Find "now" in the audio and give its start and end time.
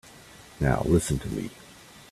0.59-0.81